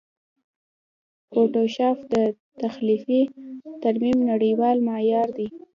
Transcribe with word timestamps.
فوټوشاپ 1.29 1.97
د 2.13 2.15
تخلیقي 2.61 3.21
ترمیم 3.83 4.17
نړېوال 4.31 4.77
معیار 4.87 5.27
دی. 5.37 5.47